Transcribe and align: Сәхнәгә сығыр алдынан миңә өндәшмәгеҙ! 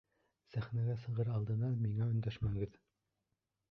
Сәхнәгә 0.53 0.95
сығыр 1.03 1.31
алдынан 1.37 1.79
миңә 1.87 2.11
өндәшмәгеҙ! 2.17 2.85